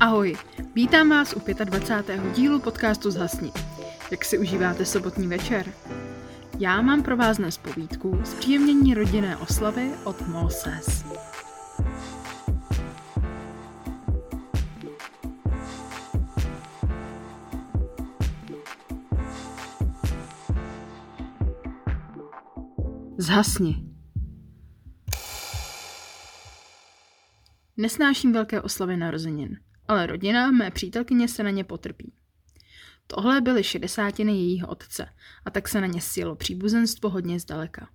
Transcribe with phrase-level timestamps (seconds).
[0.00, 0.36] Ahoj,
[0.74, 2.32] vítám vás u 25.
[2.32, 3.52] dílu podcastu Zhasni.
[4.10, 5.72] Jak si užíváte sobotní večer?
[6.58, 11.04] Já mám pro vás dnes povídku z příjemnění rodinné oslavy od Moses.
[23.18, 23.84] Zhasni.
[27.76, 29.56] Nesnáším velké oslavy narozenin,
[29.90, 32.12] ale rodina mé přítelkyně se na ně potrpí.
[33.06, 35.08] Tohle byly šedesátiny jejího otce
[35.44, 37.88] a tak se na ně sjelo příbuzenstvo hodně zdaleka.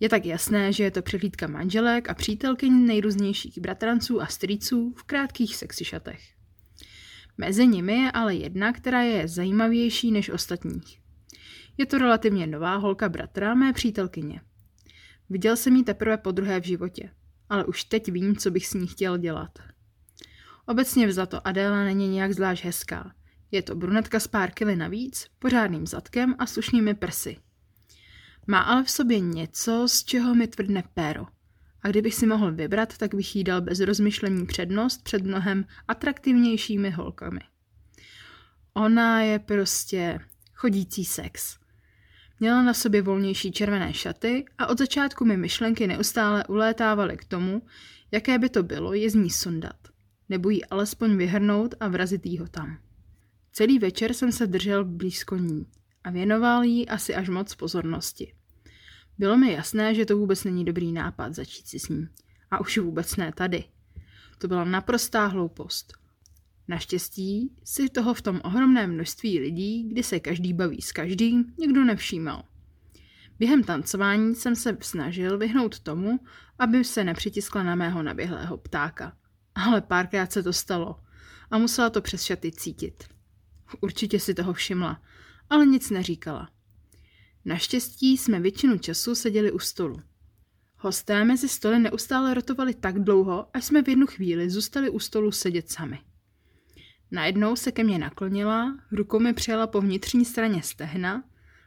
[0.00, 5.02] Je tak jasné, že je to přehlídka manželek a přítelkyň nejrůznějších bratranců a strýců v
[5.02, 6.20] krátkých sexy šatech.
[7.38, 11.00] Mezi nimi je ale jedna, která je zajímavější než ostatních.
[11.78, 14.40] Je to relativně nová holka bratra mé přítelkyně.
[15.30, 17.10] Viděl jsem ji teprve po druhé v životě,
[17.48, 19.73] ale už teď vím, co bych s ní chtěl dělat.
[20.66, 23.14] Obecně vzato Adéla není nějak zvlášť hezká.
[23.50, 27.36] Je to brunetka s pár kily navíc, pořádným zadkem a slušnými prsy.
[28.46, 31.26] Má ale v sobě něco, z čeho mi tvrdne péro.
[31.82, 36.90] A kdybych si mohl vybrat, tak bych jí dal bez rozmyšlení přednost před mnohem atraktivnějšími
[36.90, 37.40] holkami.
[38.74, 40.20] Ona je prostě
[40.54, 41.58] chodící sex.
[42.40, 47.62] Měla na sobě volnější červené šaty a od začátku mi myšlenky neustále ulétávaly k tomu,
[48.10, 49.83] jaké by to bylo je z ní sundat,
[50.34, 52.78] nebo jí alespoň vyhrnout a vrazit jí ho tam.
[53.52, 55.66] Celý večer jsem se držel blízko ní
[56.04, 58.34] a věnoval jí asi až moc pozornosti.
[59.18, 62.08] Bylo mi jasné, že to vůbec není dobrý nápad začít si s ní.
[62.50, 63.64] A už vůbec ne tady.
[64.38, 65.92] To byla naprostá hloupost.
[66.68, 71.84] Naštěstí si toho v tom ohromném množství lidí, kdy se každý baví s každým, nikdo
[71.84, 72.44] nevšímal.
[73.38, 76.20] Během tancování jsem se snažil vyhnout tomu,
[76.58, 79.16] aby se nepřitiskla na mého naběhlého ptáka.
[79.54, 81.00] Ale párkrát se to stalo
[81.50, 83.04] a musela to přes šaty cítit.
[83.80, 85.02] Určitě si toho všimla,
[85.50, 86.50] ale nic neříkala.
[87.44, 90.02] Naštěstí jsme většinu času seděli u stolu.
[90.76, 95.32] Hosté mezi stoly neustále rotovali tak dlouho, až jsme v jednu chvíli zůstali u stolu
[95.32, 96.00] sedět sami.
[97.10, 101.24] Najednou se ke mně naklonila, rukou mi přijala po vnitřní straně stehna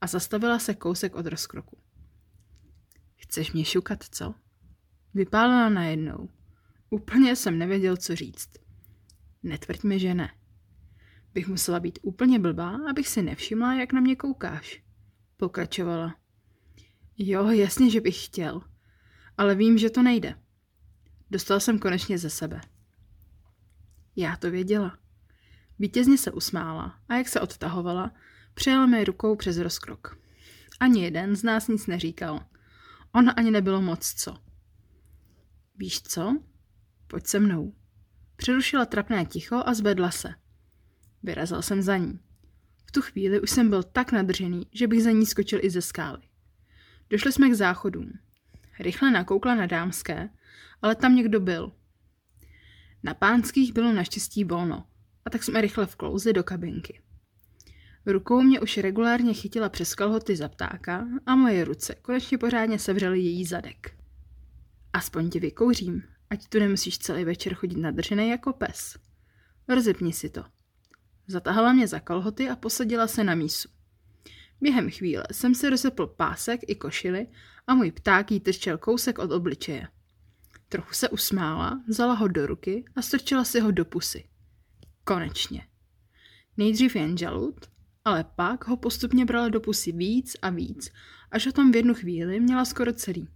[0.00, 1.78] a zastavila se kousek od rozkroku.
[3.16, 4.34] Chceš mě šukat, co?
[5.14, 6.28] Vypálila najednou.
[6.90, 8.48] Úplně jsem nevěděl, co říct.
[9.42, 10.30] Netvrď mi, že ne.
[11.34, 14.82] Bych musela být úplně blbá, abych si nevšimla, jak na mě koukáš.
[15.36, 16.16] Pokračovala.
[17.18, 18.62] Jo, jasně, že bych chtěl.
[19.36, 20.34] Ale vím, že to nejde.
[21.30, 22.60] Dostal jsem konečně ze sebe.
[24.16, 24.98] Já to věděla.
[25.78, 28.14] Vítězně se usmála a jak se odtahovala,
[28.54, 30.18] přijala mi rukou přes rozkrok.
[30.80, 32.40] Ani jeden z nás nic neříkal.
[33.12, 34.36] Ona ani nebylo moc co.
[35.76, 36.42] Víš co?
[37.08, 37.72] Pojď se mnou.
[38.36, 40.28] Přerušila trapné ticho a zvedla se.
[41.22, 42.20] Vyrazil jsem za ní.
[42.86, 45.82] V tu chvíli už jsem byl tak nadržený, že bych za ní skočil i ze
[45.82, 46.22] skály.
[47.10, 48.12] Došli jsme k záchodům.
[48.80, 50.28] Rychle nakoukla na dámské,
[50.82, 51.72] ale tam někdo byl.
[53.02, 54.86] Na pánských bylo naštěstí volno,
[55.24, 57.00] a tak jsme rychle vklouzli do kabinky.
[58.06, 63.20] Rukou mě už regulárně chytila přes kalhoty za ptáka a moje ruce konečně pořádně sevřely
[63.20, 63.96] její zadek.
[64.92, 68.98] Aspoň ti vykouřím, ať tu nemusíš celý večer chodit nadržený jako pes.
[69.68, 70.44] Rozepni si to.
[71.26, 73.68] Zatahala mě za kalhoty a posadila se na mísu.
[74.60, 77.26] Během chvíle jsem si rozepl pásek i košily
[77.66, 79.88] a můj pták jí trčel kousek od obličeje.
[80.68, 84.28] Trochu se usmála, vzala ho do ruky a strčila si ho do pusy.
[85.04, 85.66] Konečně.
[86.56, 87.54] Nejdřív jen žalud,
[88.04, 90.90] ale pak ho postupně brala do pusy víc a víc,
[91.30, 93.28] až ho tam v jednu chvíli měla skoro celý.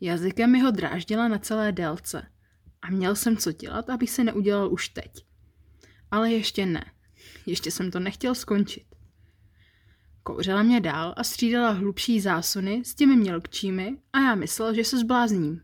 [0.00, 2.26] Jazykem mi ho dráždila na celé délce
[2.82, 5.26] a měl jsem co dělat, abych se neudělal už teď.
[6.10, 6.84] Ale ještě ne.
[7.46, 8.86] Ještě jsem to nechtěl skončit.
[10.22, 14.98] Kouřila mě dál a střídala hlubší zásuny s těmi mělkčími a já myslel, že se
[14.98, 15.60] zblázním.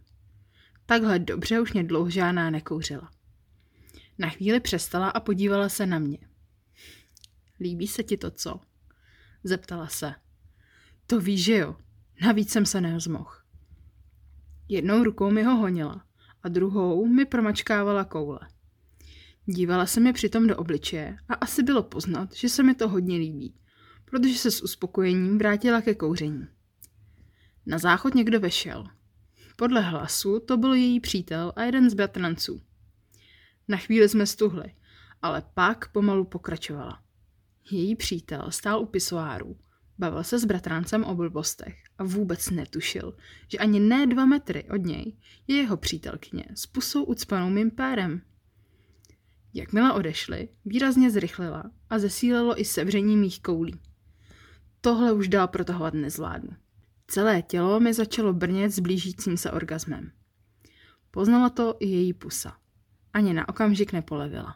[0.86, 3.10] Takhle dobře už mě dlouho žádná nekouřila.
[4.18, 6.18] Na chvíli přestala a podívala se na mě.
[7.60, 8.60] Líbí se ti to, co?
[9.44, 10.14] Zeptala se.
[11.06, 11.76] To víš, že jo.
[12.20, 13.45] Navíc jsem se neozmohl.
[14.68, 16.04] Jednou rukou mi ho honila
[16.42, 18.40] a druhou mi promačkávala koule.
[19.46, 23.16] Dívala se mi přitom do obličeje a asi bylo poznat, že se mi to hodně
[23.16, 23.54] líbí,
[24.04, 26.46] protože se s uspokojením vrátila ke kouření.
[27.66, 28.84] Na záchod někdo vešel.
[29.56, 32.62] Podle hlasu to byl její přítel a jeden z bratranců.
[33.68, 34.74] Na chvíli jsme stuhli,
[35.22, 37.02] ale pak pomalu pokračovala.
[37.70, 39.56] Její přítel stál u pisoáru,
[39.98, 43.16] bavil se s bratrancem o blbostech a vůbec netušil,
[43.48, 45.16] že ani ne dva metry od něj
[45.46, 48.22] je jeho přítelkyně s pusou ucpanou mým pérem.
[49.54, 53.80] Jakmile odešli, výrazně zrychlila a zesílilo i sevření mých koulí.
[54.80, 56.56] Tohle už dál protahovat nezvládnu.
[57.06, 60.12] Celé tělo mi začalo brnět s blížícím se orgasmem.
[61.10, 62.56] Poznala to i její pusa.
[63.12, 64.54] Ani na okamžik nepolevila.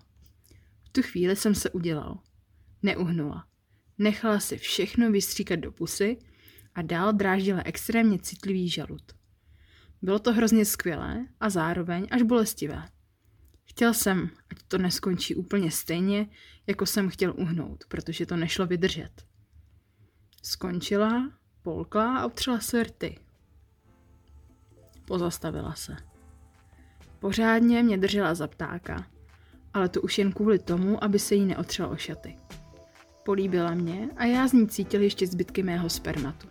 [0.84, 2.18] V tu chvíli jsem se udělal.
[2.82, 3.49] Neuhnula.
[4.00, 6.18] Nechala si všechno vystříkat do pusy
[6.74, 9.02] a dál dráždila extrémně citlivý žalud.
[10.02, 12.84] Bylo to hrozně skvělé a zároveň až bolestivé.
[13.64, 16.26] Chtěl jsem, ať to neskončí úplně stejně,
[16.66, 19.10] jako jsem chtěl uhnout, protože to nešlo vydržet.
[20.42, 21.32] Skončila,
[21.62, 23.18] polkla a utřela se rty.
[25.04, 25.96] Pozastavila se.
[27.18, 29.06] Pořádně mě držela za ptáka,
[29.74, 32.39] ale to už jen kvůli tomu, aby se jí neotřela o šaty.
[33.24, 36.48] Políbila mě a já z ní cítil ještě zbytky mého spermatu.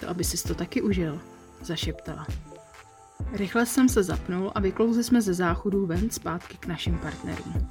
[0.00, 1.20] To, aby si to taky užil,
[1.62, 2.26] zašeptala.
[3.32, 7.68] Rychle jsem se zapnul a vyklouzli jsme ze záchodů ven zpátky k našim partnerům.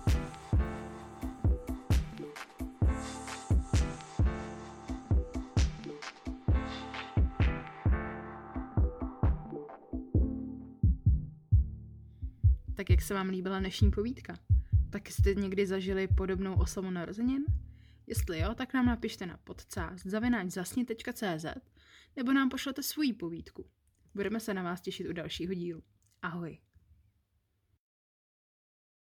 [12.76, 14.36] Tak jak se vám líbila dnešní povídka?
[14.90, 17.46] Tak jste někdy zažili podobnou oslavu narozenin?
[18.08, 21.46] Jestli jo, tak nám napište na podcast zavináč.zasni.cz
[22.16, 23.66] nebo nám pošlete svoji povídku.
[24.14, 25.84] Budeme se na vás těšit u dalšího dílu.
[26.22, 26.58] Ahoj.